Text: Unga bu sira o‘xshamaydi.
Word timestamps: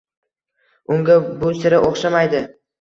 Unga 0.95 1.19
bu 1.45 1.53
sira 1.61 1.85
o‘xshamaydi. 1.93 2.45